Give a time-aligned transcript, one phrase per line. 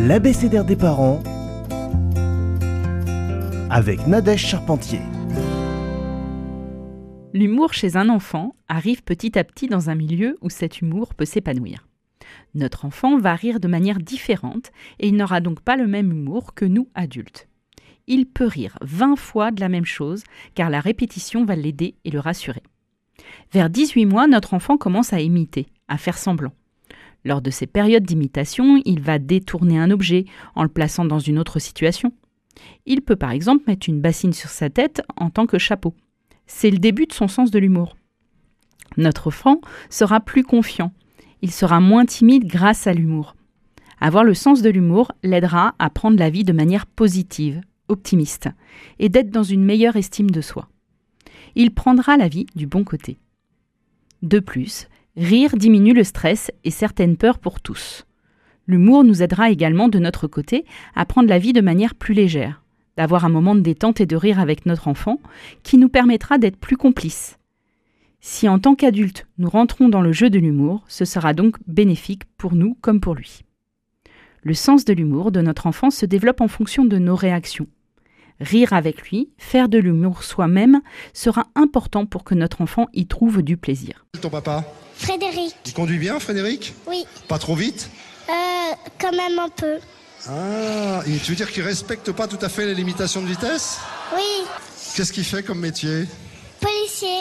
[0.00, 1.20] l'abécédaire des parents
[3.68, 5.00] avec Nadège Charpentier.
[7.34, 11.24] L'humour chez un enfant arrive petit à petit dans un milieu où cet humour peut
[11.24, 11.88] s'épanouir.
[12.54, 14.70] Notre enfant va rire de manière différente
[15.00, 17.48] et il n'aura donc pas le même humour que nous adultes.
[18.06, 20.22] Il peut rire 20 fois de la même chose
[20.54, 22.62] car la répétition va l'aider et le rassurer.
[23.52, 26.52] Vers 18 mois, notre enfant commence à imiter, à faire semblant.
[27.24, 30.24] Lors de ces périodes d'imitation, il va détourner un objet
[30.54, 32.12] en le plaçant dans une autre situation.
[32.86, 35.94] Il peut par exemple mettre une bassine sur sa tête en tant que chapeau.
[36.46, 37.96] C'est le début de son sens de l'humour.
[38.96, 39.60] Notre enfant
[39.90, 40.92] sera plus confiant.
[41.42, 43.36] Il sera moins timide grâce à l'humour.
[44.00, 48.48] Avoir le sens de l'humour l'aidera à prendre la vie de manière positive, optimiste,
[48.98, 50.68] et d'être dans une meilleure estime de soi.
[51.54, 53.18] Il prendra la vie du bon côté.
[54.22, 54.88] De plus,
[55.18, 58.06] rire diminue le stress et certaines peurs pour tous.
[58.68, 62.62] L'humour nous aidera également de notre côté à prendre la vie de manière plus légère,
[62.96, 65.20] d'avoir un moment de détente et de rire avec notre enfant
[65.64, 67.38] qui nous permettra d'être plus complices.
[68.20, 72.22] Si en tant qu'adultes nous rentrons dans le jeu de l'humour, ce sera donc bénéfique
[72.36, 73.42] pour nous comme pour lui.
[74.42, 77.66] Le sens de l'humour de notre enfant se développe en fonction de nos réactions.
[78.40, 80.80] Rire avec lui, faire de l'humour soi-même
[81.12, 84.06] sera important pour que notre enfant y trouve du plaisir.
[84.20, 84.64] Ton papa?
[84.98, 85.54] Frédéric.
[85.64, 87.04] Il conduit bien, Frédéric Oui.
[87.28, 87.88] Pas trop vite
[88.28, 88.32] Euh,
[89.00, 89.78] quand même un peu.
[90.28, 93.78] Ah, et tu veux dire qu'il respecte pas tout à fait les limitations de vitesse
[94.14, 94.44] Oui.
[94.94, 96.04] Qu'est-ce qu'il fait comme métier
[96.60, 97.20] Policier.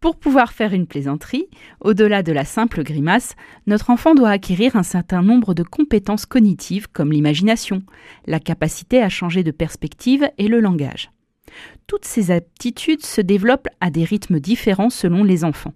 [0.00, 1.46] Pour pouvoir faire une plaisanterie,
[1.80, 3.34] au-delà de la simple grimace,
[3.66, 7.82] notre enfant doit acquérir un certain nombre de compétences cognitives comme l'imagination,
[8.26, 11.10] la capacité à changer de perspective et le langage.
[11.86, 15.74] Toutes ces aptitudes se développent à des rythmes différents selon les enfants.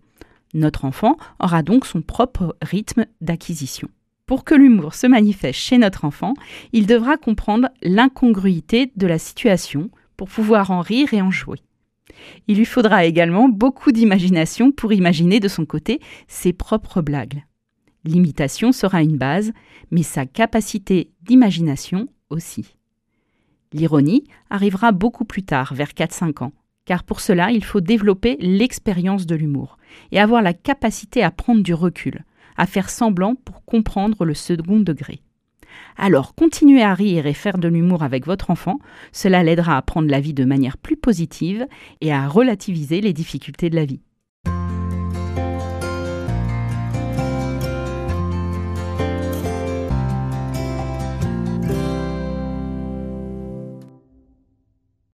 [0.55, 3.89] Notre enfant aura donc son propre rythme d'acquisition.
[4.27, 6.35] Pour que l'humour se manifeste chez notre enfant,
[6.73, 11.59] il devra comprendre l'incongruité de la situation pour pouvoir en rire et en jouer.
[12.47, 17.45] Il lui faudra également beaucoup d'imagination pour imaginer de son côté ses propres blagues.
[18.05, 19.53] L'imitation sera une base,
[19.91, 22.77] mais sa capacité d'imagination aussi.
[23.73, 26.53] L'ironie arrivera beaucoup plus tard, vers 4-5 ans,
[26.85, 29.79] car pour cela il faut développer l'expérience de l'humour
[30.11, 32.25] et avoir la capacité à prendre du recul,
[32.57, 35.23] à faire semblant pour comprendre le second degré.
[35.97, 38.79] Alors continuez à rire et faire de l'humour avec votre enfant,
[39.11, 41.67] cela l'aidera à prendre la vie de manière plus positive
[42.01, 44.01] et à relativiser les difficultés de la vie.